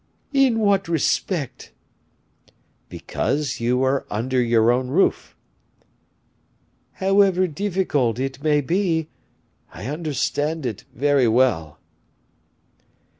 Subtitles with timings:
[0.33, 1.71] "In what respect?"
[2.89, 5.35] "Because you are under your own roof."
[6.93, 9.09] "However difficult it may be,
[9.71, 11.77] I understand it very well."